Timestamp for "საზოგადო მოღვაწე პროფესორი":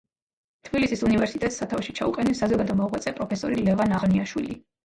2.45-3.63